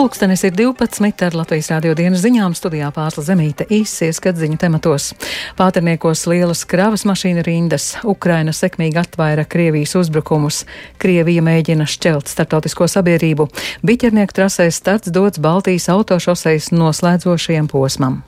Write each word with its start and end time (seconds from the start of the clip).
Pulkstenis 0.00 0.44
ir 0.44 0.54
12 0.56 1.26
ar 1.26 1.34
Latvijas 1.36 1.66
rādio 1.68 1.90
dienas 1.92 2.22
ziņām 2.22 2.54
studijā 2.56 2.86
pārsla 2.96 3.20
zemīte 3.26 3.66
īsi 3.68 4.06
ieskatziņu 4.08 4.56
tematos. 4.62 5.10
Pāterniekos 5.58 6.22
lielas 6.30 6.62
kravas 6.64 7.04
mašīna 7.04 7.44
rindas, 7.44 7.90
Ukraina 8.08 8.54
sekmīgi 8.56 8.96
atvaira 8.96 9.44
Krievijas 9.44 9.92
uzbrukumus, 10.00 10.62
Krievija 11.04 11.44
mēģina 11.44 11.84
šķelt 11.84 12.32
startautisko 12.32 12.88
sabiedrību, 12.88 13.50
biķernieku 13.84 14.40
trasēs 14.40 14.80
starts 14.80 15.12
dots 15.12 15.36
Baltijas 15.36 15.90
autošoseis 15.92 16.72
noslēdzošajam 16.72 17.68
posmam. 17.68 18.22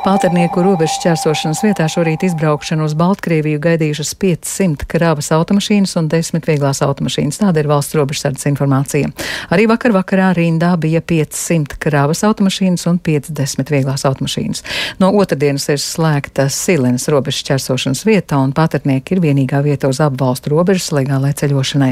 Pāternieku 0.00 0.62
robežu 0.64 0.94
šķērsošanas 0.96 1.58
vietā 1.60 1.84
šorīt 1.92 2.22
izbraukšanu 2.24 2.86
uz 2.88 2.94
Baltkrieviju 2.96 3.60
gaidījušas 3.60 4.14
500 4.16 4.86
kravas 4.88 5.28
automašīnas 5.36 5.92
un 6.00 6.06
10 6.08 6.46
vieglās 6.48 6.80
automašīnas. 6.86 7.42
Tāda 7.42 7.60
ir 7.60 7.68
valsts 7.68 7.98
robežsardzes 7.98 8.48
informācija. 8.48 9.10
Arī 9.52 9.66
vakar 9.68 9.92
vakarā 9.92 10.30
rindā 10.38 10.70
bija 10.80 11.02
500 11.04 11.76
kravas 11.84 12.24
automašīnas 12.24 12.86
un 12.88 12.96
50 12.96 13.72
vieglās 13.74 14.06
automašīnas. 14.08 14.64
No 15.04 15.10
otrdienas 15.20 15.68
ir 15.68 15.82
slēgta 15.84 16.48
Silenes 16.48 17.04
robežu 17.12 17.44
šķērsošanas 17.44 18.00
vieta 18.08 18.40
un 18.40 18.56
pāternieki 18.56 19.18
ir 19.18 19.22
vienīgā 19.26 19.60
vieta 19.68 19.92
uz 19.92 20.00
abu 20.00 20.24
valstu 20.24 20.54
robežas 20.54 20.88
legālai 20.96 21.34
ceļošanai. 21.36 21.90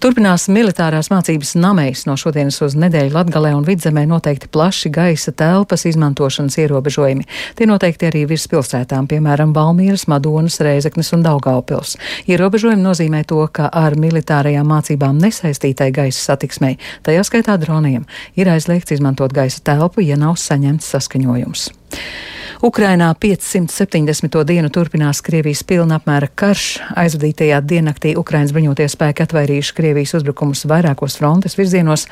Turpinās 0.00 0.48
militārās 0.48 1.12
mācības 1.12 1.52
namēs 1.60 2.06
no 2.08 2.16
šodienas 2.16 2.62
uz 2.64 2.78
nedēļu 2.80 3.12
Latgalē 3.20 3.52
un 3.58 3.68
Vidzemē 3.68 4.08
noteikti 4.08 4.48
plaši 4.48 4.94
gaisa 4.96 5.36
telpas 5.36 5.84
izmantošanas 5.92 6.56
ierobežojumi. 6.64 7.27
Tie 7.56 7.66
noteikti 7.68 8.08
arī 8.08 8.24
virs 8.28 8.48
pilsētām, 8.50 9.08
piemēram, 9.10 9.54
Valmīras, 9.56 10.06
Madonas, 10.10 10.60
Reizeknes 10.64 11.12
un 11.16 11.24
Daugaupils. 11.26 11.96
Ierobežojumi 12.28 12.84
nozīmē 12.84 13.24
to, 13.28 13.40
ka 13.52 13.70
ar 13.72 13.98
militārajām 14.00 14.68
mācībām 14.68 15.20
nesaistītai 15.22 15.90
gaisa 15.94 16.32
satiksmei, 16.32 16.78
tajā 17.06 17.24
skaitā 17.26 17.58
droniem, 17.60 18.06
ir 18.36 18.52
aizliegts 18.52 18.96
izmantot 18.98 19.34
gaisa 19.34 19.64
telpu, 19.64 20.04
ja 20.04 20.20
nav 20.20 20.38
saņemts 20.40 20.94
saskaņojums. 20.94 21.68
Ukrainā 22.62 23.14
570. 23.14 24.44
dienu 24.44 24.68
turpinās 24.74 25.20
Krievijas 25.22 25.60
pilna 25.62 26.00
apmēra 26.00 26.26
karš. 26.34 26.80
Aizvadītajā 26.98 27.60
diennaktī 27.62 28.16
Ukrainas 28.18 28.50
bruņoties 28.50 28.96
spēki 28.96 29.22
atvairījuši 29.22 29.76
Krievijas 29.76 30.16
uzbrukumus 30.18 30.64
vairākos 30.66 31.20
frontes 31.20 31.54
virzienos. 31.54 32.08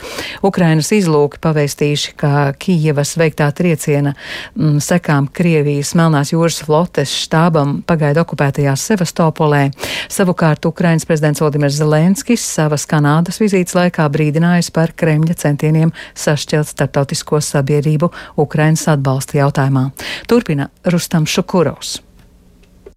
Ukrainas 0.47 0.93
izlūki 0.95 1.41
pavēstījuši, 1.43 2.15
ka 2.23 2.53
Kijevas 2.63 3.17
veiktā 3.19 3.49
trieciena 3.51 4.13
m, 4.15 4.77
mm, 4.77 4.79
sekām 4.87 5.27
Krievijas 5.27 5.97
Melnās 5.99 6.31
jūras 6.31 6.61
flotes 6.63 7.11
štābam 7.27 7.81
pagaida 7.83 8.23
okupētajā 8.23 8.77
Sevastopolē. 8.79 9.65
Savukārt 10.07 10.71
Ukrainas 10.71 11.09
prezidents 11.11 11.43
Vladimirs 11.43 11.81
Zelenskis 11.81 12.47
savas 12.55 12.87
Kanādas 12.87 13.43
vizītes 13.43 13.75
laikā 13.75 14.07
brīdinājis 14.15 14.71
par 14.71 14.95
Kremļa 14.95 15.35
centieniem 15.43 15.91
sašķelt 16.15 16.71
starptautisko 16.71 17.43
sabiedrību 17.43 18.15
Ukrainas 18.47 18.87
atbalsta 18.95 19.43
jautājumā. 19.43 19.76
Turpina 20.31 20.71
Rustam 20.93 21.27
Šukurovs. 21.27 22.01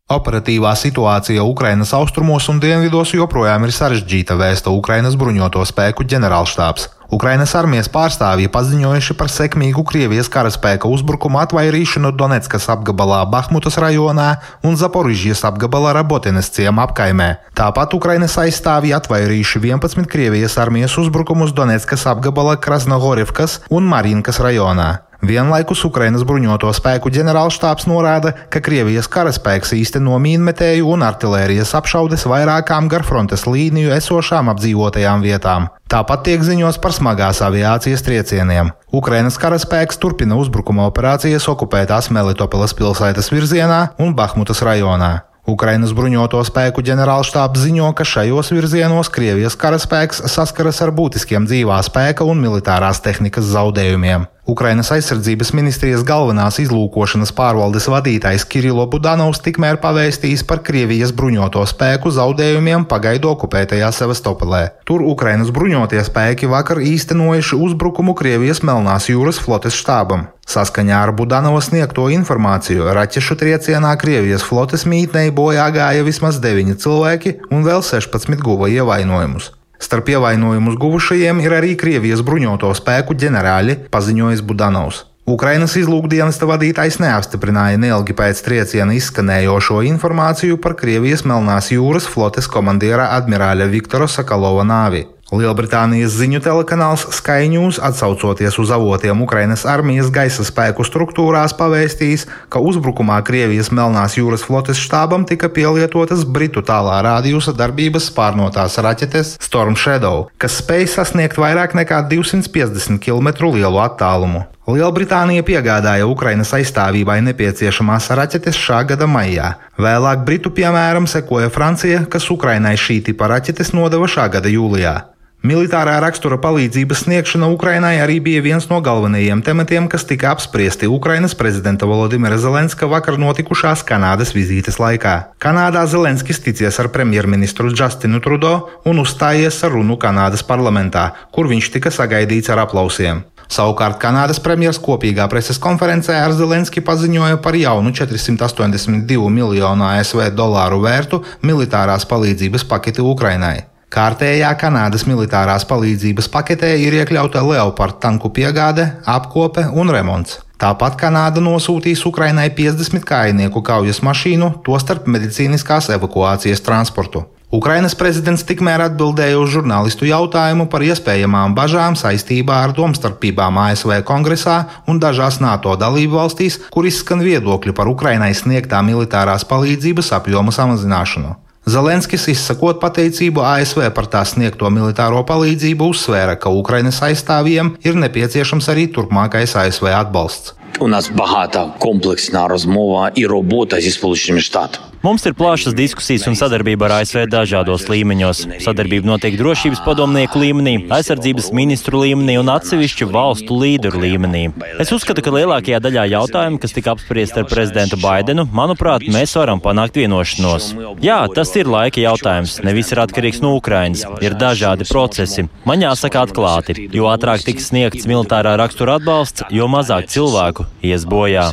Operatīvā 0.09 0.71
situācija 0.73 1.43
Ukrainas 1.45 1.91
austrumos 1.93 2.47
un 2.49 2.57
dienvidos 2.57 3.11
joprojām 3.13 3.67
ir 3.67 3.73
sarežģīta, 3.75 4.33
vēsta 4.39 4.71
Ukrainas 4.73 5.13
bruņoto 5.13 5.61
spēku 5.69 6.01
ģenerālštābs. 6.09 6.87
Ukrainas 7.13 7.53
armijas 7.57 7.89
pārstāvji 7.93 8.49
paziņojuši 8.53 9.15
par 9.17 9.29
sekmīgu 9.33 9.83
Krievijas 9.85 10.29
karaspēka 10.33 10.89
uzbrukumu 10.89 11.37
atvairīšanu 11.41 12.09
Donetskas 12.17 12.65
apgabalā 12.73 13.19
Bahmutas 13.29 13.77
rajonā 13.81 14.27
un 14.65 14.77
Zaporižijas 14.77 15.41
apgabala 15.49 15.93
Rabotinas 15.97 16.49
ciema 16.53 16.85
apkaimē. 16.85 17.29
Tāpat 17.57 17.93
Ukrainas 17.97 18.37
aizstāvji 18.41 18.93
atvairījuši 18.97 19.61
11 19.65 20.09
Krievijas 20.09 20.57
armijas 20.61 20.97
uzbrukumus 21.01 21.53
Donetskas 21.53 22.07
apgabala 22.09 22.57
Krasnogorivkas 22.57 23.59
un 23.69 23.85
Marinkas 23.89 24.41
rajonā. 24.41 24.89
Vienlaikus 25.19 25.81
Ukrainas 25.83 26.23
bruņoto 26.23 26.69
spēku 26.71 27.11
ģenerālštāps 27.11 27.89
norāda, 27.91 28.31
ka 28.47 28.61
Krievijas 28.63 29.09
karaspēks 29.11 29.73
īsteno 29.75 30.15
mīnmetēju 30.23 30.87
un 30.93 31.03
artilērijas 31.03 31.73
apšaudes 31.75 32.23
vairākām 32.23 32.87
gar 32.87 33.03
frontes 33.03 33.43
līniju 33.43 33.91
esošām 33.97 34.47
apdzīvotajām 34.55 35.27
vietām. 35.27 35.67
Tāpat 35.91 36.23
tiek 36.29 36.47
ziņots 36.47 36.79
par 36.79 36.95
smagās 36.95 37.43
aviācijas 37.43 38.05
triecieniem. 38.07 38.71
Ukrainas 38.95 39.35
karaspēks 39.41 39.99
turpina 39.99 40.39
uzbrukuma 40.39 40.87
operācijas 40.87 41.51
okupētās 41.51 42.13
Melitopoles 42.15 42.77
pilsētas 42.79 43.33
virzienā 43.35 43.89
un 43.99 44.15
Bahmutas 44.15 44.63
rajonā. 44.63 45.17
Ukrainas 45.49 45.93
bruņoto 45.97 46.39
spēku 46.45 46.83
ģenerālštābs 46.85 47.63
ziņo, 47.65 47.89
ka 47.97 48.05
šajos 48.05 48.51
virzienos 48.53 49.09
Krievijas 49.13 49.57
karaspēks 49.59 50.21
saskaras 50.29 50.81
ar 50.85 50.93
būtiskiem 50.95 51.47
dzīvā 51.49 51.79
spēka 51.87 52.27
un 52.27 52.41
militārās 52.43 53.01
tehnikas 53.01 53.49
zaudējumiem. 53.49 54.27
Ukrainas 54.49 54.89
aizsardzības 54.95 55.51
ministrijas 55.53 56.01
galvenās 56.01 56.55
izlūkošanas 56.63 57.29
pārvaldes 57.37 57.85
vadītājs 57.91 58.47
Kirilo 58.49 58.87
Budanovs 58.89 59.43
tikmēr 59.45 59.77
pavēstījis 59.83 60.41
par 60.49 60.63
Krievijas 60.65 61.13
bruņoto 61.13 61.61
spēku 61.69 62.09
zaudējumiem 62.15 62.87
pagaidu 62.89 63.29
okupētajā 63.35 63.91
Sevastopolē. 63.93 64.63
Tur 64.89 65.05
Ukrainas 65.05 65.53
bruņotie 65.53 66.01
spēki 66.07 66.49
vakar 66.49 66.81
īstenojuši 66.81 67.59
uzbrukumu 67.67 68.17
Krievijas 68.17 68.63
Melnās 68.65 69.11
jūras 69.11 69.37
flotes 69.43 69.77
štābam. 69.77 70.25
Saskaņā 70.49 71.03
ar 71.03 71.13
Budanova 71.13 71.61
sniegto 71.61 72.07
informāciju, 72.09 72.89
raķešu 72.97 73.37
triecienā 73.43 73.93
Krievijas 74.01 74.47
flotes 74.49 74.87
mītnei 74.89 75.29
bojā 75.29 75.69
gāja 75.77 76.09
vismaz 76.09 76.41
9 76.41 76.81
cilvēki 76.81 77.37
un 77.53 77.69
vēl 77.69 77.85
16 77.85 78.41
guva 78.41 78.73
ievainojumus. 78.73 79.58
Starp 79.79 80.09
ievainojumus 80.11 80.75
guvušajiem 80.79 81.39
ir 81.39 81.55
arī 81.55 81.75
Krievijas 81.79 82.23
bruņoto 82.27 82.73
spēku 82.75 83.15
ģenerāļi, 83.15 83.77
paziņojis 83.93 84.43
Budanovs. 84.43 85.05
Ukrainas 85.29 85.75
izlūkdienesta 85.77 86.47
vadītājs 86.49 86.97
neapstiprināja 87.03 87.77
neilgi 87.77 88.15
pēc 88.17 88.41
trieciena 88.47 88.95
izskanējošo 88.97 89.83
informāciju 89.91 90.57
par 90.63 90.73
Krievijas 90.79 91.21
Melnās 91.29 91.69
jūras 91.69 92.09
flotes 92.09 92.49
komandiera 92.49 93.11
admirāļa 93.19 93.69
Viktora 93.69 94.07
Sakalova 94.09 94.65
nāvi. 94.65 95.05
Lielbritānijas 95.29 96.15
ziņu 96.17 96.39
telekanāls 96.41 97.03
Sky 97.13 97.45
News, 97.51 97.77
atsaucoties 97.77 98.55
uz 98.57 98.71
avotiem 98.73 99.21
Ukrainas 99.21 99.61
armijas 99.69 100.09
gaisa 100.09 100.41
spēku 100.41 100.81
struktūrās, 100.87 101.53
pavēstījis, 101.59 102.25
ka 102.49 102.61
uzbrukumā 102.65 103.19
Krievijas 103.27 103.69
Melnās 103.69 104.17
jūras 104.17 104.41
flotes 104.47 104.81
štābam 104.81 105.27
tika 105.29 105.51
pielietotas 105.53 106.25
Britu 106.25 106.63
tālā 106.65 106.97
rādījusa 107.05 107.53
darbības 107.53 108.09
spārnotās 108.09 108.79
raķetes 108.81 109.35
Storm 109.45 109.77
Shadow, 109.77 110.25
kas 110.41 110.57
spēj 110.63 110.87
sasniegt 110.95 111.37
vairāk 111.37 111.77
nekā 111.77 112.01
250 112.09 112.97
km 112.97 113.53
lielu 113.53 113.83
attālumu. 113.85 114.47
Lielbritānija 114.69 115.45
piegādāja 115.45 116.09
Ukrainas 116.09 116.55
aizstāvībai 116.57 117.19
nepieciešamās 117.29 118.09
raķetes 118.17 118.57
šā 118.57 118.81
gada 118.89 119.05
maijā. 119.09 119.53
Vēlāk 119.77 120.25
Britu 120.25 120.49
piemēram 120.53 121.05
sekoja 121.09 121.53
Francija, 121.53 122.03
kas 122.09 122.29
Ukrainai 122.33 122.75
šī 122.77 122.99
tipa 123.09 123.29
raķetes 123.29 123.73
nodeva 123.77 124.09
šā 124.09 124.27
gada 124.33 124.49
jūlijā. 124.49 124.97
Militārā 125.39 125.93
rakstura 126.03 126.35
palīdzības 126.43 127.05
sniegšana 127.05 127.47
Ukrainai 127.53 127.93
arī 128.03 128.17
bija 128.19 128.41
viens 128.43 128.65
no 128.67 128.81
galvenajiem 128.83 129.39
tematiem, 129.39 129.85
kas 129.87 130.03
tika 130.03 130.33
apspriesti 130.33 130.89
Ukrainas 130.91 131.31
prezidenta 131.31 131.87
Volodimira 131.87 132.35
Zelenska 132.35 132.89
vakar 132.91 133.15
notikušās 133.15 133.85
Kanādas 133.87 134.33
vizītes 134.35 134.81
laikā. 134.83 135.13
Kanādā 135.39 135.85
Zelenskis 135.87 136.43
ticies 136.43 136.81
ar 136.83 136.91
premjerministru 136.91 137.71
Justinu 137.71 138.19
Trudo 138.19 138.51
un 138.83 138.99
uzstājies 138.99 139.61
ar 139.63 139.71
runu 139.77 139.95
Kanādas 139.95 140.43
parlamentā, 140.43 141.13
kur 141.31 141.47
viņš 141.47 141.71
tika 141.71 141.87
sagaidīts 141.87 142.51
ar 142.51 142.65
aplausiem. 142.67 143.23
Savukārt 143.47 143.95
Kanādas 144.03 144.43
premjeras 144.43 144.83
kopīgā 144.83 145.31
preses 145.31 145.57
konferencē 145.63 146.19
ar 146.19 146.35
Zelenski 146.35 146.83
paziņoja 146.83 147.39
par 147.39 147.55
jaunu 147.55 147.95
482 147.95 149.31
miljonu 149.39 149.87
ASV 149.95 150.27
dolāru 150.35 150.83
vērtu 150.83 151.23
militārās 151.47 152.03
palīdzības 152.11 152.67
paketi 152.67 153.07
Ukrainai. 153.15 153.68
Kārtējā 153.89 154.51
Kanādas 154.61 155.07
militārās 155.09 155.63
palīdzības 155.65 156.27
paketē 156.29 156.75
ir 156.77 156.93
iekļauta 156.99 157.41
Leopard 157.41 157.97
tanku 158.03 158.29
piegāde, 158.29 158.85
apkope 159.09 159.63
un 159.73 159.89
remonts. 159.89 160.43
Tāpat 160.61 160.99
Kanāda 160.99 161.41
nosūtīs 161.41 162.03
Ukrainai 162.05 162.51
50 162.53 163.01
kājnieku 163.09 163.63
kaujas 163.65 164.03
mašīnu, 164.05 164.51
tostarp 164.67 165.09
medicīniskās 165.09 165.89
evakuācijas 165.97 166.61
transportu. 166.61 167.23
Ukrainas 167.49 167.97
prezidents 167.97 168.45
tikmēr 168.45 168.85
atbildēja 168.91 169.41
uz 169.41 169.55
žurnālistu 169.55 170.05
jautājumu 170.05 170.69
par 170.69 170.85
iespējamām 170.85 171.57
bažām 171.57 171.97
saistībā 171.97 172.61
ar 172.67 172.77
domstarpībām 172.77 173.57
ASV 173.63 174.03
kongresā 174.05 174.61
un 174.85 175.01
dažās 175.01 175.41
NATO 175.41 175.73
dalību 175.73 176.21
valstīs, 176.21 176.61
kur 176.69 176.85
izskan 176.85 177.25
viedokļi 177.25 177.73
par 177.73 177.89
Ukrainai 177.89 178.35
sniegtā 178.37 178.85
militārās 178.85 179.49
palīdzības 179.49 180.13
apjoma 180.21 180.53
samazināšanu. 180.53 181.39
Zelenskis, 181.64 182.26
izsakot 182.28 182.76
pateicību 182.80 183.40
ASV 183.40 183.86
par 183.96 184.04
tā 184.12 184.20
sniegto 184.28 184.68
militāro 184.68 185.22
palīdzību, 185.24 185.86
uzsvēra, 185.94 186.36
ka 186.36 186.52
Ukrainas 186.52 187.00
aizstāvjiem 187.06 187.78
ir 187.88 187.96
nepieciešams 188.02 188.68
arī 188.68 188.90
turpmākais 188.92 189.56
ASV 189.56 189.88
atbalsts. 189.88 190.54
У 190.80 190.88
нас 190.88 191.10
багата 191.10 191.72
комплексна 191.78 192.48
розмова 192.48 193.10
і 193.14 193.26
робота 193.26 193.80
зі 193.80 193.90
сполученими 193.90 194.40
штатами. 194.40 194.84
Mums 195.01 195.23
ir 195.25 195.33
plašas 195.33 195.71
diskusijas 195.75 196.25
un 196.27 196.35
sadarbība 196.35 196.89
ar 196.89 196.93
ASV 196.97 197.21
dažādos 197.31 197.85
līmeņos. 197.87 198.41
Sadarbība 198.65 199.07
notiek 199.07 199.37
drošības 199.39 199.79
padomnieku 199.85 200.41
līmenī, 200.41 200.73
aizsardzības 200.91 201.53
ministru 201.55 202.01
līmenī 202.01 202.35
un 202.41 202.51
atsevišķu 202.51 203.07
valstu 203.13 203.55
līderu 203.61 204.01
līmenī. 204.03 204.41
Es 204.83 204.91
uzskatu, 204.91 205.23
ka 205.23 205.31
lielākajā 205.31 205.79
daļā 205.85 206.03
jautājumu, 206.17 206.59
kas 206.59 206.75
tika 206.75 206.97
apspriesti 206.97 207.39
ar 207.39 207.47
prezidentu 207.47 207.99
Baidenu, 208.01 208.43
manuprāt, 208.51 209.05
mēs 209.07 209.37
varam 209.39 209.61
panākt 209.63 209.95
vienošanos. 210.01 210.73
Jā, 211.05 211.21
tas 211.31 211.53
ir 211.55 211.71
laika 211.71 212.03
jautājums. 212.03 212.57
Ne 212.67 212.73
viss 212.75 212.91
ir 212.91 212.99
atkarīgs 213.05 213.39
no 213.45 213.53
Ukrainas. 213.55 214.03
Ir 214.19 214.35
dažādi 214.35 214.87
procesi. 214.89 215.47
Man 215.69 215.85
jāsaka 215.85 216.25
atklāti, 216.27 216.75
jo 216.91 217.07
ātrāk 217.13 217.45
tiks 217.47 217.71
sniegts 217.71 218.09
militārā 218.09 218.57
rakstura 218.59 218.99
atbalsts, 218.99 219.47
jo 219.47 219.71
mazāk 219.71 220.11
cilvēku 220.11 220.67
ies 220.91 221.07
bojā. 221.07 221.47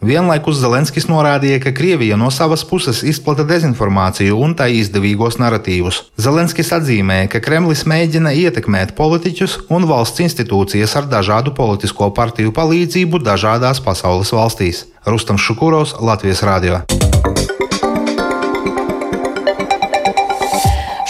Vienlaikus 0.00 0.56
Zelenskis 0.56 1.04
norādīja, 1.12 1.58
ka 1.60 1.74
Krievija 1.76 2.16
no 2.16 2.30
savas 2.32 2.62
puses 2.64 3.02
izplata 3.04 3.44
dezinformāciju 3.44 4.38
un 4.40 4.54
tā 4.56 4.70
izdevīgos 4.72 5.36
narratīvus. 5.42 5.98
Zelenskis 6.16 6.72
atzīmēja, 6.72 7.28
ka 7.34 7.42
Kremlis 7.44 7.84
mēģina 7.84 8.32
ietekmēt 8.46 8.94
politiķus 8.96 9.58
un 9.68 9.84
valsts 9.90 10.24
institūcijas 10.24 10.96
ar 10.96 11.10
dažādu 11.12 11.52
politisko 11.56 12.08
partiju 12.16 12.54
palīdzību 12.56 13.20
dažādās 13.28 13.84
pasaules 13.84 14.32
valstīs. 14.32 14.86
Rustam 15.04 15.36
Šukuros, 15.36 15.98
Latvijas 16.00 16.44
Rādio. 16.48 16.80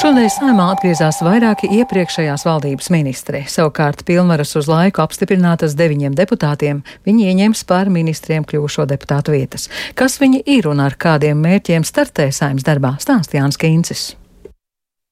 Šodien 0.00 0.30
saimā 0.32 0.70
atgriezās 0.72 1.18
vairāki 1.20 1.68
iepriekšējās 1.76 2.46
valdības 2.48 2.86
ministri. 2.88 3.42
Savukārt 3.52 4.00
pilnvaras 4.08 4.54
uz 4.56 4.64
laiku 4.70 5.02
apstiprinātas 5.04 5.74
deviņiem 5.76 6.14
deputātiem, 6.16 6.80
viņi 7.04 7.26
ieņems 7.28 7.66
par 7.68 7.90
ministriem 7.92 8.46
kļuvušo 8.48 8.86
deputātu 8.88 9.34
vietas. 9.36 9.68
Kas 9.92 10.16
viņi 10.22 10.40
ir 10.56 10.70
un 10.72 10.80
ar 10.86 10.96
kādiem 10.96 11.44
mērķiem 11.44 11.84
startē 11.84 12.30
saimnes 12.32 12.64
darbā, 12.64 12.94
stāsta 13.04 13.36
Jānis 13.42 13.60
Kīncis. 13.60 14.06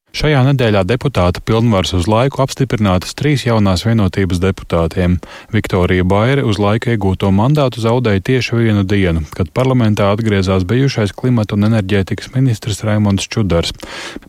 Šajā 0.08 0.38
nedēļā 0.46 0.86
deputāta 0.88 1.42
pilnvaras 1.44 1.90
uz 1.92 2.06
laiku 2.08 2.40
apstiprinātas 2.40 3.12
trīs 3.12 3.42
jaunās 3.44 3.82
vienotības 3.84 4.38
deputātiem. 4.40 5.18
Viktorija 5.52 6.06
Baire 6.08 6.46
uz 6.48 6.56
laiku 6.56 6.94
iegūto 6.94 7.28
mandātu 7.28 7.82
zaudēja 7.84 8.22
tieši 8.24 8.56
vienu 8.56 8.86
dienu, 8.88 9.26
kad 9.36 9.50
parlamentā 9.52 10.08
atgriezās 10.14 10.64
bijušais 10.68 11.12
klimata 11.12 11.58
un 11.58 11.68
enerģētikas 11.68 12.32
ministrs 12.32 12.80
Raimons 12.88 13.28
Čudars, 13.28 13.74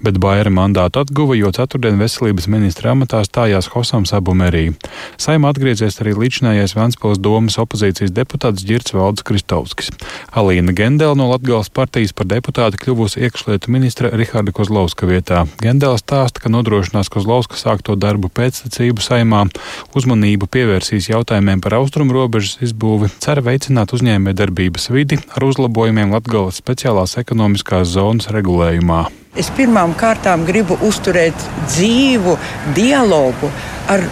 bet 0.03 0.19
Baire 0.19 0.51
mandātu 0.51 0.99
atguva, 0.99 1.37
jo 1.39 1.53
ceturtdien 1.55 1.95
veselības 2.01 2.49
ministra 2.51 2.91
amatā 2.91 3.23
stājās 3.23 3.71
Hosam 3.71 4.03
Sabumerī. 4.03 4.73
Saima 5.15 5.53
atgriezies 5.53 6.01
arī 6.03 6.17
līdzinājais 6.19 6.75
Vanspils 6.75 7.23
domas 7.23 7.55
opozīcijas 7.55 8.11
deputāts 8.11 8.67
Girts 8.67 8.97
Valdes 8.97 9.23
Kristovskis. 9.23 9.95
Alīna 10.35 10.75
Gendela 10.75 11.15
no 11.15 11.31
Latgales 11.31 11.71
partijas 11.71 12.11
par 12.11 12.27
deputāti 12.27 12.83
kļuvusi 12.83 13.23
iekšlietu 13.23 13.71
ministra 13.71 14.11
Riharda 14.11 14.51
Kozlovska 14.51 15.07
vietā. 15.07 15.47
Gendēls 15.69 16.01
stāsta, 16.01 16.41
ka 16.41 16.49
nodrošinās 16.49 17.11
Kozlovska 17.13 17.57
sākto 17.59 17.93
darbu 17.99 18.31
pēctecību 18.33 19.03
saimā, 19.05 19.43
uzmanību 19.93 20.47
pievērsīs 20.49 21.11
jautājumiem 21.11 21.61
par 21.61 21.75
austrumu 21.77 22.15
robežas 22.15 22.57
izbūvi, 22.65 23.11
cer 23.21 23.43
veicināt 23.45 23.93
uzņēmē 23.93 24.33
darbības 24.39 24.89
vidi 24.95 25.19
ar 25.29 25.45
uzlabojumiem 25.45 26.15
Latgales 26.15 26.57
speciālās 26.63 27.19
ekonomiskās 27.21 27.91
zonas 27.93 28.31
regulējumā. 28.33 29.03
Es 29.37 29.51
pirmām 29.53 29.93
kārtām 29.99 30.47
gribu 30.47 30.79
uzturēt 30.89 31.37
dzīvu 31.67 32.33
dialogu 32.79 33.51
ar 33.93 34.07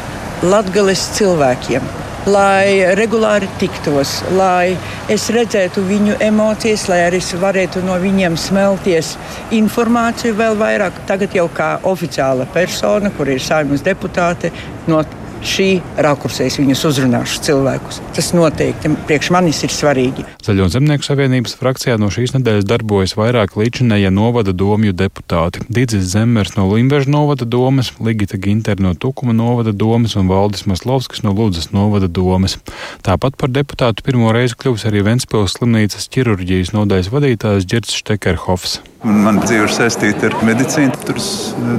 Latgales 0.45 1.09
cilvēkiem 1.17 2.06
lai 2.27 2.95
regulāri 2.99 3.47
tiktos, 3.59 4.19
lai 4.35 4.75
es 5.11 5.29
redzētu 5.33 5.83
viņu 5.87 6.17
emocijas, 6.23 6.87
lai 6.91 6.99
arī 7.05 7.21
es 7.23 7.31
varētu 7.39 7.83
no 7.87 7.95
viņiem 8.01 8.35
smelties 8.39 9.13
informāciju 9.55 10.35
vēl 10.37 10.57
vairāk. 10.59 11.03
Tagad 11.07 11.35
jau 11.37 11.47
kā 11.53 11.77
oficiāla 11.87 12.47
persona, 12.53 13.11
kur 13.15 13.31
ir 13.31 13.43
saimnes 13.43 13.85
deputāte, 13.85 14.51
no 14.87 15.03
šī 15.45 15.67
rakursā 16.03 16.47
es 16.47 16.57
viņus 16.59 16.83
uzrunāšu 16.89 17.41
cilvēkus. 17.47 17.99
Tas 18.15 18.31
noteikti 18.35 18.91
priekš 19.07 19.31
manis 19.35 19.61
ir 19.65 19.73
svarīgi. 19.73 20.25
Zaļo 20.45 20.69
zemnieku 20.73 21.05
savienības 21.05 21.57
frakcijā 21.59 21.97
no 22.01 22.09
šīs 22.13 22.35
nedēļas 22.37 22.67
darbojas 22.67 23.15
vairāk 23.19 23.57
līdzinēja 23.59 24.11
novada 24.13 24.53
domju 24.55 24.95
deputāti. 24.97 25.63
Digis 25.69 26.09
Zemmers 26.13 26.55
no 26.57 26.67
Limbeža 26.71 27.11
novada 27.11 27.45
domas, 27.45 27.91
Ligita 28.03 28.39
Ginter 28.41 28.81
no 28.83 28.93
Tukuma 28.93 29.35
novada 29.35 29.73
domas 29.73 30.17
un 30.19 30.29
Valdis 30.31 30.67
Maslovskis 30.69 31.23
no 31.25 31.35
Ludzas 31.35 31.71
novada 31.75 32.07
domas. 32.07 32.57
Tāpat 33.05 33.37
par 33.37 33.53
deputātu 33.53 34.05
pirmo 34.05 34.33
reizi 34.35 34.57
kļuvis 34.57 34.87
arī 34.89 35.05
Ventspils 35.07 35.57
slimnīcas 35.57 36.09
ķirurģijas 36.13 36.73
nodaļas 36.75 37.11
vadītājs 37.13 37.67
Girts 37.69 37.97
Štekerhofs. 38.01 38.79
Man 39.07 39.41
dzīve 39.43 39.67
ir 39.67 39.73
saistīta 39.73 40.31
ar 40.31 40.37
medicīnu, 40.47 40.97
tur 41.05 41.19
es 41.21 41.31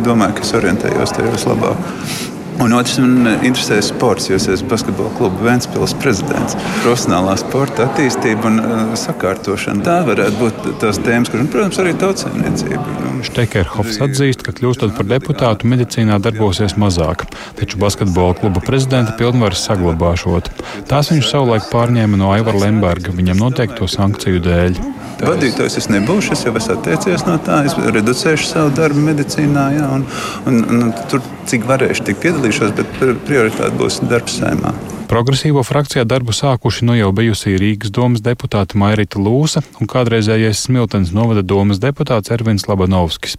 domāju, 0.06 0.38
ka 0.38 0.46
es 0.46 0.54
orientējos 0.60 1.16
tajos 1.18 1.48
labāk. 1.50 2.37
Un 2.58 2.72
otrs 2.74 2.96
man 2.98 3.28
interesē 3.46 3.76
sports, 3.86 4.26
jo 4.26 4.34
es 4.34 4.48
esmu 4.50 4.72
basketbola 4.72 5.12
kluba 5.14 5.44
Vēncpils 5.46 5.92
prezidents. 6.02 6.56
Profesionālā 6.82 7.36
sporta 7.38 7.86
attīstība 7.86 8.50
un 8.50 8.58
uh, 8.58 8.80
sakārtošana. 8.98 9.84
Tā 9.86 10.00
varētu 10.08 10.40
būt 10.40 10.66
tās 10.82 10.98
tēmas, 11.06 11.30
kuras, 11.30 11.46
protams, 11.52 11.78
arī 11.84 11.94
tautsēmniecība. 12.02 12.82
Štekerhofs 13.28 14.00
atzīst, 14.02 14.42
ka 14.46 14.56
kļūstot 14.58 14.98
par 14.98 15.06
deputātu 15.06 15.70
medicīnā 15.70 16.18
darbosies 16.22 16.74
mazāk, 16.78 17.28
taču 17.58 17.78
basketbola 17.82 18.34
kluba 18.40 18.62
prezidenta 18.66 19.14
pilnvaras 19.18 19.62
saglabāšot. 19.68 20.50
Tās 20.90 21.14
viņš 21.14 21.30
savulaik 21.30 21.70
pārņēma 21.70 22.18
no 22.18 22.34
Aivara 22.34 22.66
Lemberga 22.66 23.14
viņam 23.14 23.38
noteikto 23.46 23.86
sankciju 23.90 24.42
dēļ. 24.42 24.82
Vadītājs 25.18 25.78
es 25.80 25.88
nebūšu, 25.90 26.34
es 26.36 26.44
jau 26.46 26.52
esmu 26.54 26.76
atteicies 26.76 27.24
no 27.26 27.38
tā, 27.42 27.62
es 27.66 27.74
reducēšu 27.78 28.46
savu 28.46 28.70
darbu 28.76 29.02
medicīnā, 29.08 29.64
jā, 29.74 29.88
un, 29.96 30.06
un, 30.46 30.60
un 30.76 30.92
tur 31.10 31.24
cik 31.50 31.66
varēšu, 31.66 32.06
tik 32.06 32.22
piedalīšos, 32.22 32.76
bet 32.78 33.02
prioritāte 33.26 33.74
būs 33.80 33.98
darbs 34.06 34.38
saimā. 34.38 34.74
Progresīvo 35.08 35.62
frakcijā 35.64 36.02
darbu 36.04 36.34
sākuši 36.36 36.84
nu 36.84 36.92
jau 36.92 37.08
bijusī 37.16 37.54
Rīgas 37.56 37.88
domas 37.96 38.20
deputāte 38.20 38.76
Mairita 38.76 39.16
Lūsa 39.16 39.62
un 39.80 39.88
kādreizējais 39.88 40.66
Smiltens 40.66 41.14
novada 41.16 41.40
domas 41.40 41.80
deputāts 41.80 42.28
Ervins 42.34 42.66
Labanovskis. 42.68 43.38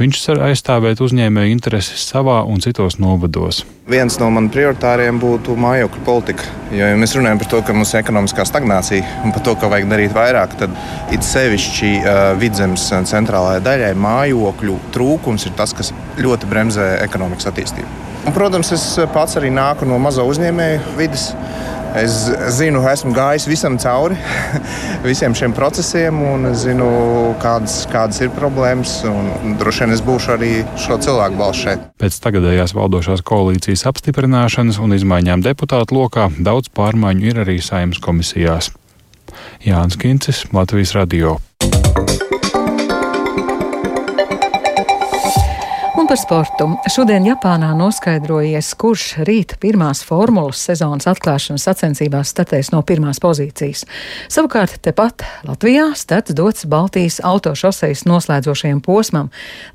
Viņš 0.00 0.22
cer 0.22 0.40
aizstāvēt 0.46 1.02
uzņēmēju 1.04 1.52
intereses 1.52 2.06
savā 2.08 2.38
un 2.48 2.64
citos 2.64 2.96
novados. 3.04 3.60
Viens 3.92 4.16
no 4.22 4.30
maniem 4.32 4.48
prioritāriem 4.54 5.20
būtu 5.20 5.58
mājokļu 5.60 6.04
politika. 6.08 6.48
Jo, 6.72 6.88
ja 6.88 6.96
mēs 6.96 7.12
runājam 7.18 7.44
par 7.44 7.52
to, 7.52 7.60
ka 7.68 7.76
mums 7.76 7.92
ir 7.92 8.00
ekonomiskā 8.00 8.48
stagnācija 8.48 9.20
un 9.20 9.36
par 9.36 9.44
to, 9.44 9.58
ka 9.60 9.68
vajag 9.68 9.92
darīt 9.92 10.16
vairāk, 10.16 10.56
tad 10.62 10.76
it 11.12 11.26
sevišķi 11.26 11.96
uh, 12.00 12.20
vidzemes 12.40 12.88
centrālajai 13.12 13.60
daļai 13.68 13.96
mājokļu 14.08 14.84
trūkums 14.96 15.50
ir 15.50 15.58
tas, 15.60 15.76
kas 15.76 15.92
ļoti 16.16 16.48
bremzē 16.48 16.94
ekonomikas 17.04 17.52
attīstību. 17.52 18.09
Un, 18.26 18.34
protams, 18.36 18.72
es 18.76 18.84
pats 19.14 19.38
arī 19.40 19.48
nāku 19.54 19.88
no 19.88 19.98
mazo 20.02 20.26
uzņēmēju 20.28 20.96
vidas. 20.98 21.30
Es 21.98 22.28
zinu, 22.54 22.84
esmu 22.86 23.10
gājis 23.16 23.48
visam 23.50 23.74
cauri, 23.82 24.14
visiem 25.08 25.34
šiem 25.34 25.54
procesiem, 25.56 26.20
un 26.22 26.46
zinu, 26.54 26.86
kādas, 27.42 27.80
kādas 27.90 28.20
ir 28.22 28.30
problēmas. 28.36 29.00
Droši 29.58 29.84
vien 29.84 29.96
es 29.96 30.04
būšu 30.06 30.36
arī 30.36 30.52
šo 30.78 31.00
cilvēku 31.02 31.40
balss 31.40 31.64
šeit. 31.64 31.88
Pēc 31.98 32.20
tagadējās 32.22 32.76
valdošās 32.78 33.24
koalīcijas 33.26 33.88
apstiprināšanas 33.90 34.78
un 34.84 34.94
izmaiņām 35.00 35.42
deputātu 35.48 35.98
lokā 35.98 36.30
daudz 36.38 36.70
pārmaiņu 36.78 37.32
ir 37.32 37.42
arī 37.42 37.58
saimnes 37.64 37.98
komisijās. 38.04 38.70
Jānis 39.66 39.98
Kincis, 39.98 40.46
Latvijas 40.54 40.94
Radio. 40.94 41.40
Par 46.10 46.18
sportu. 46.18 46.66
Šodien 46.90 47.22
Japānā 47.22 47.68
noskaidrojies, 47.78 48.72
kurš 48.80 49.04
rīt 49.28 49.52
pirmās 49.62 50.00
formulas 50.02 50.58
sezonas 50.66 51.06
atklāšanas 51.06 51.62
sacensībās 51.68 52.32
startēs 52.32 52.72
no 52.74 52.80
pirmās 52.82 53.20
pozīcijas. 53.22 53.84
Savukārt 54.26 54.80
tepat 54.82 55.22
Latvijā 55.46 55.92
starts 55.94 56.34
dots 56.34 56.66
Baltijas 56.66 57.20
autošosejas 57.22 58.02
noslēdzošajam 58.10 58.80
posmam. 58.82 59.28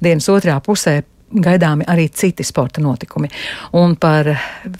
Dienas 0.03 0.27
otrā 0.33 0.57
pusē 0.65 0.97
gaidāmi 1.31 1.87
arī 1.87 2.09
citi 2.11 2.43
sporta 2.43 2.83
notikumi. 2.83 3.31
Un 3.79 3.95
par 3.95 4.33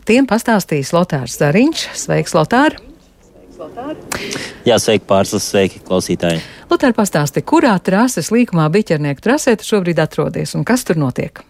tiem 0.03 0.27
pastāstīs 0.27 0.91
Lotārs 0.97 1.39
Zariņš. 1.39 1.87
Sveiks, 2.03 2.35
Lotār! 2.35 2.75
Jā, 4.65 4.77
sveiki, 4.81 5.05
pārslas, 5.07 5.47
sveiki, 5.51 5.81
klausītāji. 5.85 6.41
Lutēr 6.71 6.95
pastāsti, 6.97 7.43
kurā 7.45 7.75
trases 7.79 8.31
līkumā 8.33 8.67
biķernieku 8.73 9.23
trasē 9.23 9.55
tu 9.59 9.67
šobrīd 9.69 10.01
atrodies 10.03 10.55
un 10.57 10.65
kas 10.67 10.83
tur 10.87 10.99
notiek? 10.99 11.43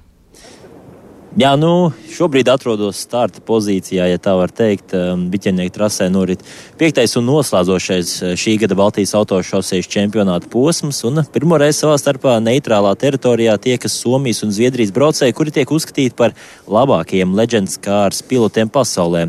Jā, 1.36 1.50
nu, 1.60 1.90
šobrīd 2.16 2.48
atrodos 2.48 3.02
starta 3.04 3.42
pozīcijā, 3.44 4.06
ja 4.08 4.20
tā 4.24 4.32
var 4.40 4.54
teikt. 4.56 4.94
Um, 4.96 5.26
Biķenieku 5.28 5.74
trasē 5.76 6.06
norit 6.08 6.40
piektais 6.80 7.18
un 7.20 7.26
noslēdzošais 7.28 8.12
uh, 8.22 8.30
šī 8.40 8.54
gada 8.62 8.78
Baltijas 8.80 9.12
autošosejas 9.20 9.90
čempionāta 9.92 10.48
posms. 10.48 11.02
Pirmo 11.36 11.60
reizi 11.60 11.82
savā 11.82 11.98
starpā 12.00 12.38
neitrālā 12.40 12.94
teritorijā 12.96 13.58
tiekas 13.60 13.98
Somijas 14.00 14.46
un 14.48 14.54
Zviedrijas 14.56 14.94
braucēji, 14.96 15.36
kuri 15.36 15.52
tiek 15.58 15.74
uzskatīti 15.76 16.16
par 16.16 16.32
labākajiem 16.72 17.36
leģendas 17.36 17.82
kārs 17.84 18.24
pilotiem 18.24 18.72
pasaulē. 18.72 19.26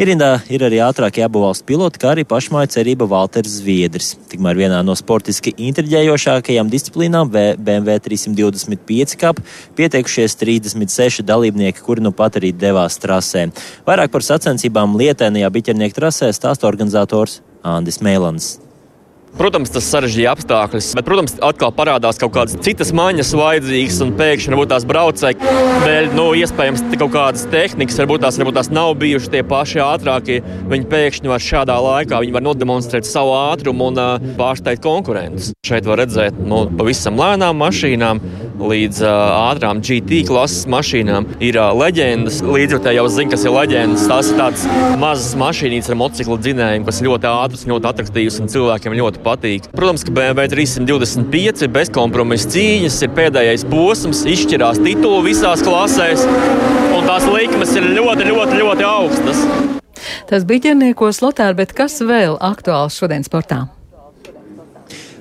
Ierindā 0.00 0.30
ir 0.48 0.64
arī 0.64 0.80
ātrākie 0.80 1.26
abu 1.26 1.44
valstu 1.44 1.68
piloti, 1.68 2.00
kā 2.00 2.14
arī 2.14 2.24
pašmāja 2.24 2.72
cerība 2.78 3.04
Valters 3.04 3.58
Zviedris. 3.58 4.14
Tikmēr 4.32 4.56
vienā 4.62 4.80
no 4.80 4.96
sportiski 4.96 5.52
intriģējošākajām 5.60 6.72
disciplīnām 6.72 7.28
BMW 7.28 8.00
325 8.08 9.20
kap 9.20 9.44
pieteikušies 9.76 10.40
36 10.40 11.20
dalībnieki, 11.28 11.49
kuri 11.84 12.06
nu 12.06 12.14
pat 12.16 12.40
arī 12.40 12.52
devās 12.56 12.98
trasē. 13.02 13.48
Vairāk 13.88 14.14
par 14.14 14.26
sacensībām 14.26 14.96
lietēnajā 15.00 15.50
biķernieku 15.50 16.00
trasē 16.00 16.32
stāsta 16.36 16.68
organizators 16.70 17.40
Andis 17.62 18.00
Mēlans. 18.04 18.58
Protams, 19.38 19.70
tas 19.70 19.86
sarežģīja 19.86 20.32
apstākļus, 20.34 20.88
bet, 20.98 21.06
protams, 21.06 21.36
atkal 21.46 21.70
parādās 21.74 22.18
kaut 22.18 22.32
kādas 22.34 22.56
citas 22.66 22.90
maņas 22.96 23.30
vajadzīgas, 23.38 24.00
un 24.02 24.10
pēkšņi 24.18 24.50
varbūt 24.50 24.72
tās 24.72 24.86
braucēji 24.90 25.52
dēļ, 25.84 26.08
nu, 26.18 26.24
iespējams, 26.40 26.82
kaut 26.96 27.12
kādas 27.14 27.46
tehnikas, 27.52 28.00
varbūt 28.02 28.24
tās, 28.26 28.40
varbūt 28.42 28.58
tās 28.58 28.72
nav 28.74 28.96
bijuši 28.98 29.30
tie 29.36 29.44
paši 29.46 29.82
ātrākie. 29.86 30.40
Viņi 30.72 30.90
pēkšņi 30.90 31.30
var 31.30 31.46
šādā 31.46 31.78
laikā 31.86 32.24
var 32.34 32.46
nodemonstrēt 32.48 33.06
savu 33.06 33.36
ātrumu 33.38 33.92
un 33.92 34.02
uh, 34.02 34.30
pārsteigt 34.40 34.82
konkurentus. 34.82 35.52
Šeit 35.66 35.86
var 35.86 36.02
redzēt 36.02 36.42
no 36.42 36.64
nu, 36.66 36.78
pavisam 36.80 37.20
lēnām 37.20 37.62
mašīnām 37.62 38.24
līdz 38.60 39.00
ātrām 39.06 39.80
GT 39.84 40.22
klases 40.28 40.66
mašīnām. 40.70 41.26
Ir 41.44 41.58
leģendas, 41.76 42.40
līdzjutēji 42.44 43.00
jau 43.00 43.06
zina, 43.12 43.32
kas 43.34 43.46
ir 43.46 43.54
leģendas. 43.54 44.06
Tās 44.10 44.30
ir 44.32 44.40
tādas 44.40 44.66
mazas 45.00 45.34
mašīnītes 45.40 45.90
ar 45.92 45.98
motociklu 46.00 46.38
dzinējiem, 46.40 46.86
kas 46.88 47.00
ļoti 47.06 47.30
ātras, 47.30 47.66
ļoti 47.70 47.90
attraktīvas 47.92 48.38
un 48.42 48.52
cilvēkiem 48.52 48.98
ļoti 49.00 49.24
patīk. 49.24 49.70
Protams, 49.74 50.04
ka 50.06 50.14
BMW 50.16 50.50
325 50.52 51.66
ir 51.66 51.74
bezkompromisa 51.74 52.52
cīņas, 52.54 53.00
ir 53.06 53.14
pēdējais 53.18 53.66
posms, 53.70 54.24
izšķirās 54.36 54.82
titulu 54.84 55.24
visās 55.26 55.64
klasēs, 55.66 56.26
un 56.96 57.08
tās 57.08 57.28
likmes 57.30 57.76
ir 57.78 57.90
ļoti, 57.96 58.30
ļoti, 58.30 58.62
ļoti 58.62 58.88
augstas. 58.88 59.44
Tas 60.30 60.46
bija 60.48 60.70
ģerniekos 60.70 61.20
Lotāra, 61.24 61.56
bet 61.58 61.74
kas 61.76 61.98
vēl 62.06 62.38
aktuāls 62.40 62.96
šodien 63.00 63.26
sportā? 63.26 63.66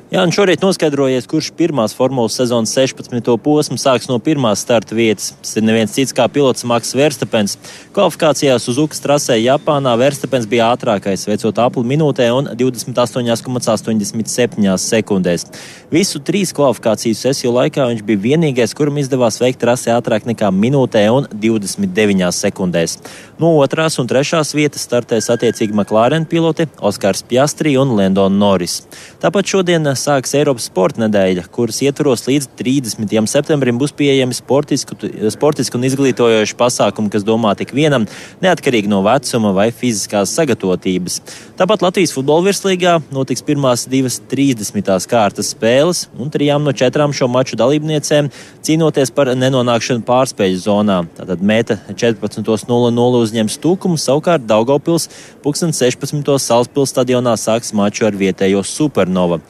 Jā, 0.10 0.24
un 0.26 0.32
šorīt 0.34 0.64
noskaidrojies, 0.66 1.28
kurš 1.30 1.52
pirmās 1.54 1.94
formulas 1.94 2.34
sezonas 2.40 2.72
16. 2.74 3.30
posmu 3.46 3.76
sāks 3.78 4.10
no 4.10 4.16
pirmās 4.18 4.66
starta 4.66 4.98
vietas. 4.98 5.38
Tas 5.38 5.54
ir 5.60 5.64
neviens 5.68 5.94
cits 5.94 6.16
kā 6.18 6.26
pilots 6.34 6.66
Maks 6.66 6.96
Verstapens. 6.98 7.54
Kvalifikācijās 7.94 8.66
uz 8.72 8.80
Ukas 8.82 8.98
trasē 9.04 9.36
Japānā 9.38 9.94
Verstapens 10.02 10.50
bija 10.50 10.72
ātrākais, 10.74 11.28
veicot 11.30 11.54
apli 11.62 11.86
minūtē 11.92 12.26
un 12.34 12.50
28,87 12.58 14.82
sekundēs. 14.82 15.46
Visu 15.94 16.18
trīs 16.26 16.58
kvalifikāciju 16.58 17.14
sesiju 17.14 17.54
laikā 17.60 17.86
viņš 17.92 18.02
bija 18.10 18.24
vienīgais, 18.26 18.74
kuram 18.74 18.98
izdevās 18.98 19.38
veikt 19.38 19.62
trasi 19.62 19.94
ātrāk 19.94 20.26
nekā 20.26 20.50
minūtē 20.50 21.06
un 21.14 21.30
29 21.38 22.34
sekundēs. 22.34 22.98
No 23.38 23.54
otrās 23.62 24.02
un 24.02 24.10
trešās 24.10 24.58
vietas 24.58 24.90
startēs 24.90 25.30
attiecīgi 25.30 25.70
McLaren 25.78 26.26
piloti 26.26 26.66
Oskars 26.82 27.22
Piastri 27.30 27.78
un 27.78 27.94
Lendon 27.94 28.34
Norris. 28.42 28.90
Tāpat 29.22 29.46
šodien 29.54 29.99
sāks 30.00 30.34
Eiropas 30.38 30.66
sporta 30.70 31.04
nedēļa, 31.04 31.44
kuras 31.54 31.82
ietvaros 31.86 32.26
līdz 32.28 32.48
30. 32.60 33.14
septembrim 33.30 33.78
būs 33.82 33.94
pieejami 33.98 34.36
sportisku, 34.38 34.98
sportisku 35.34 35.80
un 35.80 35.88
izglītojoši 35.90 36.58
pasākumi, 36.60 37.12
kas 37.14 37.26
domāti 37.28 37.68
ik 37.68 37.74
vienam, 37.76 38.08
neatkarīgi 38.44 38.92
no 38.92 39.02
vecuma 39.06 39.52
vai 39.56 39.70
fiziskās 39.76 40.34
sagatavotības. 40.38 41.20
Tāpat 41.60 41.84
Latvijas 41.84 42.14
futbola 42.16 42.46
virslīgā 42.48 42.96
notiks 43.14 43.44
pirmās 43.46 43.84
divas 43.92 44.20
30. 44.32 44.90
kārtas 45.12 45.54
spēles, 45.54 46.06
un 46.20 46.32
trijām 46.32 46.64
no 46.64 46.72
četrām 46.72 47.16
šo 47.16 47.28
maču 47.32 47.60
dalībniecēm 47.60 48.32
cīnoties 48.66 49.12
par 49.16 49.34
nenonākšanu 49.36 50.06
pārspēļu 50.08 50.64
zonā. 50.64 51.02
Tātad 51.18 51.44
mēta 51.44 51.80
14.00 51.92 53.24
uzņems 53.24 53.60
tūkumu, 53.64 54.00
savukārt 54.00 54.48
Daugopils 54.50 55.10
16. 55.44 56.38
Salaspils 56.40 56.94
stadionā 56.94 57.36
sāks 57.40 57.74
maču 57.76 58.08
ar 58.08 58.18
vietējo 58.18 58.64
Supernova. 58.64 59.42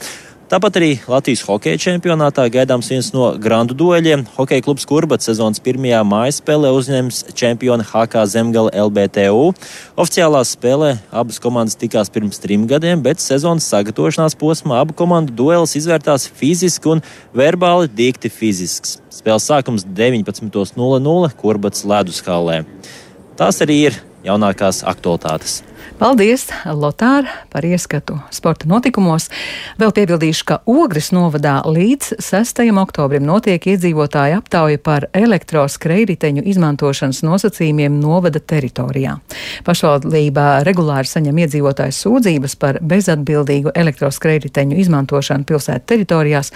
Tāpat 0.49 0.79
arī 0.79 0.87
Latvijas 1.05 1.43
hokeja 1.45 1.77
čempionātā 1.77 2.47
gaidāms 2.49 2.87
viens 2.89 3.11
no 3.13 3.27
grandu 3.37 3.75
dueļiem. 3.77 4.23
Hokeja 4.33 4.63
klubs 4.65 4.87
Kurbats 4.89 5.29
sezonas 5.29 5.61
pirmajā 5.61 5.99
mājas 6.01 6.39
spēlē 6.41 6.71
uzņems 6.73 7.19
čempionu 7.37 7.85
HK 7.85 8.23
Zemgala 8.31 8.73
LBTU. 8.87 9.51
Oficiālā 9.93 10.41
spēlē 10.49 10.95
abas 11.13 11.37
komandas 11.43 11.77
tikās 11.77 12.09
pirms 12.09 12.41
trim 12.41 12.65
gadiem, 12.65 12.97
bet 13.05 13.21
sezonas 13.21 13.69
sagatavošanās 13.69 14.33
posmā 14.41 14.81
abu 14.81 14.97
komandu 14.97 15.37
duelis 15.37 15.77
izvērtās 15.77 16.25
fiziski 16.41 16.95
un 16.95 17.05
verbāli 17.29 17.93
dikti 18.01 18.33
fizisks. 18.33 18.97
Spēles 19.13 19.45
sākums 19.53 19.85
19.00 19.85 21.33
Kurbats 21.37 21.85
ledus 21.85 22.25
hallē. 22.25 22.63
Tās 23.37 23.61
arī 23.61 23.83
ir 23.91 24.05
jaunākās 24.25 24.81
aktualitātes. 24.81 25.61
Paldies, 25.99 26.45
Lotār, 26.63 27.25
par 27.51 27.65
ieskatu 27.67 28.15
sporta 28.31 28.67
notikumos. 28.69 29.25
Vēl 29.79 29.91
piebildīšu, 29.95 30.43
ka 30.47 30.57
Ogres 30.69 31.09
novadā 31.11 31.57
līdz 31.67 32.21
6. 32.23 32.61
oktobrim 32.79 33.25
notiek 33.27 33.65
iedzīvotāju 33.73 34.37
aptauja 34.39 34.79
par 34.79 35.09
elektroskrējriteņu 35.11 36.45
izmantošanas 36.53 37.19
nosacījumiem 37.27 37.97
novada 37.99 38.39
teritorijā. 38.39 39.17
Pašvaldībā 39.67 40.45
regulāri 40.67 41.11
saņem 41.11 41.41
iedzīvotāju 41.43 41.97
sūdzības 41.97 42.55
par 42.61 42.79
bezatbildīgu 42.79 43.73
elektroskrējriteņu 43.75 44.79
izmantošanu 44.85 45.47
pilsētu 45.49 45.87
teritorijās. 45.93 46.53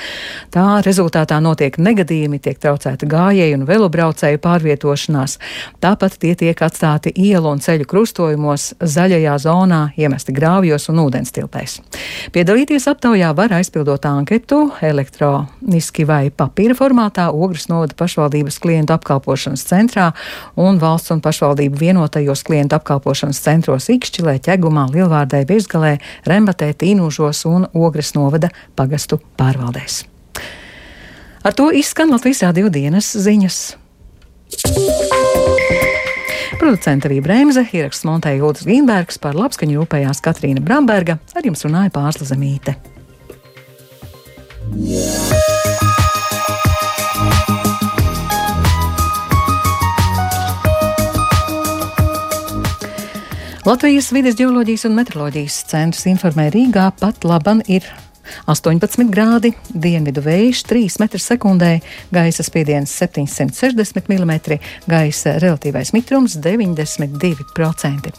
Tā 0.55 0.79
rezultātā 0.87 1.41
notiek 1.43 1.75
negadījumi, 1.79 2.39
tiek 2.43 2.61
traucēta 2.63 3.11
gājēju 3.11 3.59
un 3.59 3.67
velobraucēju 3.67 4.39
pārvietošanās. 4.43 5.35
Tāpat 5.83 6.19
tie 6.23 6.35
tiek 6.39 6.63
atstāti 6.63 7.11
ielu 7.11 7.51
un 7.51 7.59
ceļu 7.63 7.91
krustojumos 7.91 8.71
zaļajā 8.79 9.12
zaļajā 9.13 9.35
zonā, 9.43 9.81
iemesti 9.97 10.33
grāvjos 10.33 10.89
un 10.91 11.01
ūdenstilpēs. 11.03 11.77
Piedalīties 12.33 12.87
aptaujā 12.89 13.33
var 13.37 13.53
aizpildot 13.53 14.05
anketu 14.05 14.71
elektroniski 14.81 16.05
vai 16.05 16.31
papīra 16.31 16.75
formātā 16.77 17.29
Ogres 17.33 17.67
novada 17.69 17.95
pašvaldības 17.97 18.59
klientu 18.63 18.95
apkalpošanas 18.95 19.65
centrā 19.69 20.11
un 20.55 20.79
valsts 20.81 21.13
un 21.13 21.21
pašvaldību 21.23 21.79
vienotajos 21.79 22.43
klientu 22.47 22.77
apkalpošanas 22.79 23.41
centros 23.43 23.89
Ikšķilē, 23.93 24.39
Ķegumā, 24.43 24.87
Lielvārdē, 24.93 25.43
Birzgalē, 25.49 25.97
Rembatē, 26.29 26.73
Tīnūžos 26.73 27.45
un 27.49 27.67
Ogres 27.73 28.13
novada 28.17 28.49
pagastu 28.75 29.21
pārvaldēs. 29.37 30.03
Ar 31.43 31.53
to 31.53 31.69
izskan 31.75 32.13
Latvijas 32.13 32.45
radio 32.45 32.71
dienas 32.71 33.11
ziņas. 33.19 33.63
Producents 36.61 37.07
arī 37.07 37.19
Bremse, 37.23 37.65
ieraksts 37.75 38.05
montēja 38.07 38.41
Jūtas 38.43 38.65
Grīnbergs, 38.67 39.19
par 39.21 39.35
labskaņu 39.37 39.81
rūpējās 39.81 40.21
Katrīna 40.23 40.63
Bramberga, 40.63 41.17
ar 41.35 41.47
jums 41.47 41.65
runāja 41.65 41.91
Pārsla 41.93 42.29
Zemīte. 42.29 42.77
Latvijas 53.63 54.09
vides 54.11 54.35
geoloģijas 54.35 54.89
un 54.89 54.97
meteoroloģijas 54.97 55.61
centrs 55.71 56.03
informē 56.11 56.49
Rīgā 56.51 56.89
pat 56.99 57.23
laban 57.23 57.61
ir 57.71 57.85
18 58.49 59.09
grādi, 59.13 59.53
dienvidu 59.73 60.23
vējš 60.25 60.63
3 60.69 60.97
m2, 61.03 61.69
gaisa 62.13 62.45
spiediens 62.45 62.91
760 62.99 64.09
mm, 64.09 64.33
gaisa 64.89 65.37
relatīvais 65.43 65.93
mitrums 65.95 66.37
92%. 66.43 68.13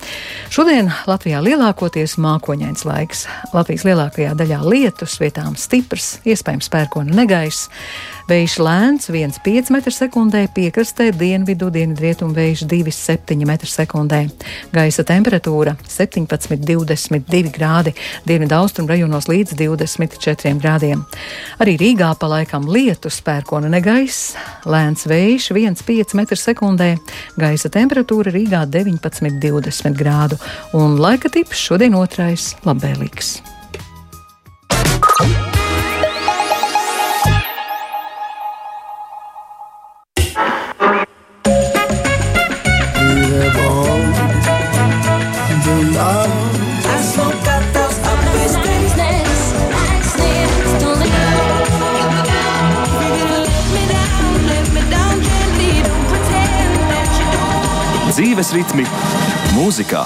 Šodien 0.54 0.90
Latvijā 1.10 1.42
lielākoties 1.44 2.18
mākoņains 2.22 2.86
laiks. 2.88 3.26
Latvijas 3.54 3.86
lielākajā 3.88 4.34
daļā 4.38 4.60
lietus, 4.64 5.18
vietām 5.22 5.58
stiprs, 5.60 6.18
iespējams 6.28 6.70
pērkona 6.72 7.14
negaiss. 7.22 7.70
Vējš 8.24 8.54
lēns 8.64 9.10
1,5 9.12 9.68
m2, 9.68 10.46
piekrastē 10.56 11.10
dienvidu, 11.12 11.68
dienvidrietumu 11.68 12.32
vējš 12.32 12.62
2,7 12.70 13.44
m2. 13.44 14.20
Gaisa 14.72 15.04
temperatūra 15.04 15.74
17,22 15.84 17.52
grādi, 17.52 17.92
dienvidu 18.24 18.56
austrumu 18.56 18.94
rajonos 18.94 19.28
līdz 19.28 19.52
24 19.60 20.56
grādiem. 20.56 21.04
Arī 21.60 21.76
Rīgā 21.84 22.14
pa 22.16 22.32
laikam 22.32 22.64
lietus, 22.64 23.20
pērkona 23.26 23.68
negaiss, 23.68 24.32
lēns 24.64 25.04
vējš 25.10 25.52
1,5 25.52 26.16
m2, 26.16 26.92
gaisa 27.36 27.72
temperatūra 27.76 28.32
Rīgā 28.32 28.64
19,20 28.72 30.00
grādu 30.00 30.40
un 30.72 30.96
laika 30.96 31.28
tips 31.28 31.68
šodien 31.68 32.00
otrais 32.00 32.54
labvēlīgs. 32.64 33.53
Dzīves 58.14 58.52
ritmi 58.54 58.84
mūzikā. 59.56 60.04